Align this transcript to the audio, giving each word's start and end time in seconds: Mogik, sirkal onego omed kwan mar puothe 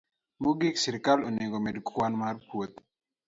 Mogik, 0.43 0.75
sirkal 0.83 1.19
onego 1.29 1.55
omed 1.59 1.75
kwan 1.87 2.13
mar 2.21 2.35
puothe 2.47 2.81